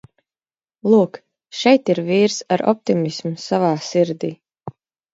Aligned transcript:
Lūk 0.93 1.19
šeit 1.59 1.93
ir 1.95 2.03
vīrs 2.09 2.41
ar 2.57 2.65
optimismu 2.75 3.35
savā 3.47 3.73
sirdī! 3.93 4.35